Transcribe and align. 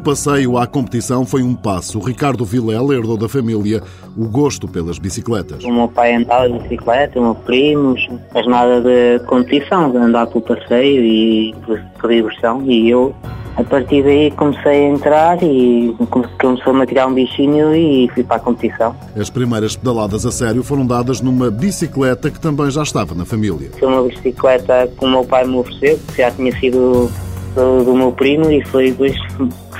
passeio 0.00 0.56
à 0.56 0.66
competição 0.66 1.26
foi 1.26 1.42
um 1.42 1.54
passo. 1.54 1.98
O 1.98 2.02
Ricardo 2.02 2.44
Vilela 2.44 2.94
herdou 2.94 3.16
da 3.16 3.28
família 3.28 3.82
o 4.16 4.28
gosto 4.28 4.68
pelas 4.68 4.98
bicicletas. 4.98 5.64
O 5.64 5.72
meu 5.72 5.88
pai 5.88 6.14
andava 6.14 6.48
de 6.48 6.58
bicicleta, 6.60 7.18
o 7.18 7.22
meu 7.22 7.34
primo, 7.34 7.94
mas 8.34 8.46
nada 8.46 8.80
de 8.80 9.24
competição, 9.26 9.90
de 9.90 9.96
andar 9.96 10.26
pelo 10.26 10.42
passeio 10.42 11.04
e 11.04 11.54
por, 11.64 11.80
por 12.00 12.10
diversão. 12.10 12.62
E 12.62 12.90
eu, 12.90 13.14
a 13.56 13.64
partir 13.64 14.02
daí, 14.02 14.30
comecei 14.30 14.86
a 14.86 14.88
entrar 14.90 15.42
e 15.42 15.94
começou-me 16.38 16.82
a 16.82 16.86
criar 16.86 17.06
um 17.06 17.14
bichinho 17.14 17.74
e 17.74 18.08
fui 18.14 18.22
para 18.22 18.36
a 18.36 18.40
competição. 18.40 18.94
As 19.16 19.30
primeiras 19.30 19.76
pedaladas 19.76 20.24
a 20.24 20.30
sério 20.30 20.62
foram 20.62 20.86
dadas 20.86 21.20
numa 21.20 21.50
bicicleta 21.50 22.30
que 22.30 22.40
também 22.40 22.70
já 22.70 22.82
estava 22.82 23.14
na 23.14 23.24
família. 23.24 23.70
Foi 23.78 23.88
uma 23.88 24.02
bicicleta 24.02 24.88
que 24.98 25.04
o 25.04 25.08
meu 25.08 25.24
pai 25.24 25.46
me 25.46 25.56
ofereceu, 25.56 25.98
que 26.08 26.22
já 26.22 26.30
tinha 26.30 26.52
sido 26.58 27.10
do, 27.54 27.84
do 27.84 27.94
meu 27.94 28.12
primo 28.12 28.50
e 28.50 28.64
foi 28.66 28.90
depois 28.90 29.16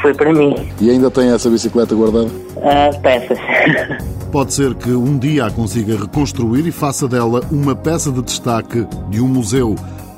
foi 0.02 0.12
para 0.12 0.32
mim. 0.32 0.54
E 0.80 0.90
ainda 0.90 1.10
tem 1.10 1.32
essa 1.32 1.48
bicicleta 1.48 1.94
guardada? 1.94 2.26
Uh, 2.26 3.00
peças. 3.00 3.38
Pode 4.30 4.52
ser 4.52 4.74
que 4.74 4.90
um 4.90 5.18
dia 5.18 5.46
a 5.46 5.50
consiga 5.50 5.96
reconstruir 5.96 6.66
e 6.66 6.72
faça 6.72 7.06
dela 7.06 7.40
uma 7.50 7.76
peça 7.76 8.10
de 8.10 8.22
destaque 8.22 8.86
de 9.08 9.20
um 9.20 9.28
museu 9.28 9.76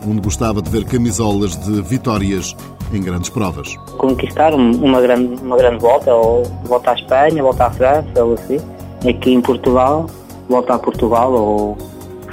onde 0.08 0.20
gostava 0.20 0.62
de 0.62 0.70
ver 0.70 0.84
camisolas 0.84 1.56
de 1.56 1.82
vitórias 1.82 2.56
em 2.92 3.02
grandes 3.02 3.30
provas. 3.30 3.76
Conquistar 3.98 4.54
uma 4.54 5.00
grande, 5.00 5.42
uma 5.42 5.56
grande 5.56 5.78
volta, 5.78 6.14
ou 6.14 6.44
volta 6.64 6.92
à 6.92 6.94
Espanha, 6.94 7.42
volta 7.42 7.66
à 7.66 7.70
França, 7.70 8.24
ou 8.24 8.34
assim. 8.34 8.58
Aqui 9.08 9.32
em 9.32 9.40
Portugal, 9.40 10.06
volta 10.48 10.74
a 10.74 10.78
Portugal, 10.78 11.32
ou 11.32 11.76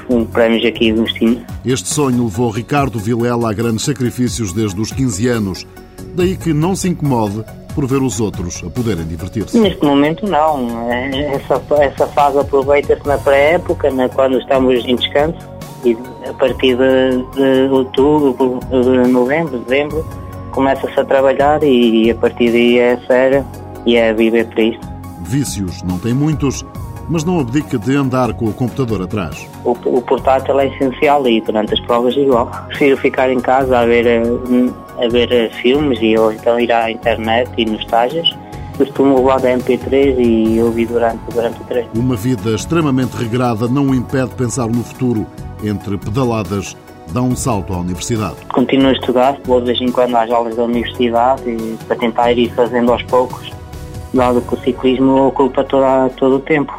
um 0.10 0.26
prémios 0.26 0.66
aqui 0.66 0.92
do 0.92 1.04
destino. 1.04 1.42
Este 1.66 1.90
sonho 1.90 2.24
levou 2.24 2.50
Ricardo 2.50 3.00
Vilela 3.00 3.50
a 3.50 3.54
grandes 3.54 3.86
sacrifícios 3.86 4.54
desde 4.54 4.80
os 4.80 4.92
15 4.92 5.28
anos. 5.28 5.68
Daí 6.16 6.36
que 6.36 6.54
não 6.54 6.76
se 6.76 6.90
incomode 6.90 7.44
por 7.74 7.86
ver 7.86 8.02
os 8.02 8.20
outros 8.20 8.64
a 8.66 8.70
poderem 8.70 9.06
divertir-se. 9.06 9.58
Neste 9.58 9.84
momento 9.84 10.26
não. 10.28 10.68
Essa, 10.90 11.62
essa 11.82 12.08
fase 12.08 12.40
aproveita-se 12.40 13.06
na 13.08 13.18
pré-época, 13.18 13.90
quando 14.14 14.38
estamos 14.40 14.84
em 14.86 14.96
descanso, 14.96 15.38
e 15.84 15.98
a 16.28 16.34
partir 16.34 16.76
de, 16.76 17.24
de 17.36 17.72
outubro, 17.72 18.60
de 18.70 19.12
novembro, 19.12 19.60
dezembro, 19.60 20.06
começa-se 20.52 21.00
a 21.00 21.06
trabalhar 21.06 21.64
e 21.64 22.12
a 22.12 22.16
partir 22.16 22.52
daí 22.52 22.78
é 22.78 22.98
sério 23.08 23.46
e 23.86 23.96
é 23.96 24.14
viver 24.14 24.46
para 24.48 24.64
isto. 24.64 24.88
Vícios 25.24 25.82
não 25.84 25.98
tem 25.98 26.14
muitos, 26.14 26.64
mas 27.10 27.24
não 27.24 27.40
abdica 27.40 27.78
de 27.78 27.96
andar 27.96 28.34
com 28.34 28.46
o 28.46 28.54
computador 28.54 29.02
atrás. 29.02 29.48
O, 29.64 29.72
o 29.72 30.02
portátil 30.02 30.60
é 30.60 30.68
essencial 30.68 31.28
e 31.28 31.42
durante 31.42 31.74
as 31.74 31.80
provas 31.82 32.16
igual. 32.16 32.50
Prefiro 32.68 32.98
ficar 32.98 33.32
em 33.32 33.40
casa 33.40 33.80
a 33.80 33.86
ver, 33.86 34.06
a 34.08 35.08
ver 35.08 35.52
filmes 35.62 36.00
e 36.02 36.18
ou 36.18 36.32
então 36.32 36.60
ir 36.60 36.72
à 36.72 36.92
internet 36.92 37.50
e 37.58 37.66
nos 37.66 37.82
estágios. 37.82 38.36
Costumo 38.78 39.18
levar 39.18 39.40
da 39.40 39.52
MP3 39.52 40.16
e 40.18 40.62
ouvir 40.62 40.88
durante, 40.88 41.20
durante 41.32 41.62
o 41.62 41.64
treino. 41.66 41.90
Uma 41.96 42.16
vida 42.16 42.52
extremamente 42.52 43.16
regrada 43.16 43.68
não 43.68 43.88
o 43.88 43.96
impede 43.96 44.30
pensar 44.36 44.68
no 44.68 44.84
futuro. 44.84 45.26
Entre 45.64 45.96
pedaladas, 45.98 46.76
dá 47.12 47.22
um 47.22 47.36
salto 47.36 47.74
à 47.74 47.78
universidade. 47.78 48.38
Continuo 48.52 48.88
a 48.88 48.94
estudar, 48.94 49.38
vou 49.46 49.60
de 49.60 49.68
vez 49.68 49.82
em 49.82 49.92
quando 49.92 50.16
às 50.16 50.32
aulas 50.32 50.56
da 50.56 50.64
universidade 50.64 51.44
e, 51.48 51.78
para 51.86 51.96
tentar 51.98 52.32
ir 52.32 52.52
fazendo 52.54 52.92
aos 52.92 53.04
poucos 53.04 53.52
dado 54.14 54.42
que 54.42 54.54
o 54.54 54.60
ciclismo 54.60 55.28
ocupa 55.28 55.64
toda, 55.64 56.10
todo 56.18 56.36
o 56.36 56.40
tempo. 56.40 56.78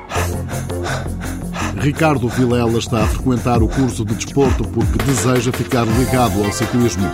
Ricardo 1.77 2.28
Vilela 2.28 2.78
está 2.78 3.03
a 3.03 3.06
frequentar 3.06 3.62
o 3.62 3.69
curso 3.69 4.05
de 4.05 4.15
desporto 4.15 4.65
porque 4.69 4.98
deseja 5.05 5.52
ficar 5.52 5.85
ligado 5.85 6.45
ao 6.45 6.52
ciclismo. 6.52 7.11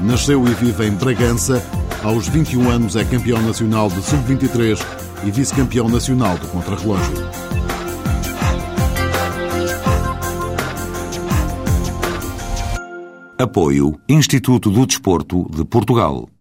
Nasceu 0.00 0.46
e 0.46 0.54
vive 0.54 0.86
em 0.86 0.92
Bragança. 0.92 1.62
Aos 2.02 2.28
21 2.28 2.70
anos 2.70 2.96
é 2.96 3.04
campeão 3.04 3.40
nacional 3.42 3.88
de 3.88 4.02
sub-23 4.02 4.78
e 5.24 5.30
vice-campeão 5.30 5.88
nacional 5.88 6.36
de 6.36 6.46
contrarrelógio. 6.48 7.12
Apoio 13.38 13.98
Instituto 14.08 14.70
do 14.70 14.86
Desporto 14.86 15.48
de 15.50 15.64
Portugal. 15.64 16.31